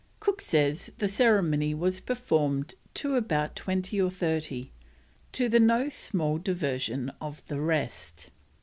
Cook 0.19 0.41
says 0.41 0.91
the 0.97 1.07
"ceremony 1.07 1.75
was 1.75 1.99
performed 1.99 2.73
to 2.95 3.15
about 3.15 3.55
twenty 3.55 4.01
or 4.01 4.09
thirty, 4.09 4.71
to 5.31 5.47
the 5.47 5.59
no 5.59 5.89
small 5.89 6.39
diversion 6.39 7.11
of 7.21 7.45
the 7.45 7.59
rest." 7.61 8.31